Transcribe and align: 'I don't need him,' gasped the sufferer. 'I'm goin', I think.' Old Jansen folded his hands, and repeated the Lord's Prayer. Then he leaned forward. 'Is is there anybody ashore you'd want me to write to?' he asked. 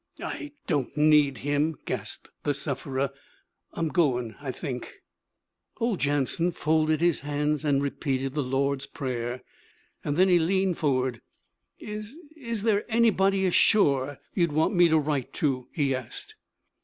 'I 0.19 0.53
don't 0.65 0.97
need 0.97 1.37
him,' 1.45 1.77
gasped 1.85 2.31
the 2.43 2.55
sufferer. 2.55 3.11
'I'm 3.73 3.89
goin', 3.89 4.35
I 4.41 4.51
think.' 4.51 4.95
Old 5.77 5.99
Jansen 5.99 6.53
folded 6.53 7.01
his 7.01 7.19
hands, 7.19 7.63
and 7.63 7.83
repeated 7.83 8.33
the 8.33 8.41
Lord's 8.41 8.87
Prayer. 8.87 9.43
Then 10.03 10.27
he 10.27 10.39
leaned 10.39 10.79
forward. 10.79 11.21
'Is 11.77 12.17
is 12.35 12.63
there 12.63 12.83
anybody 12.89 13.45
ashore 13.45 14.17
you'd 14.33 14.53
want 14.53 14.73
me 14.73 14.89
to 14.89 14.97
write 14.97 15.33
to?' 15.33 15.67
he 15.71 15.93
asked. 15.93 16.33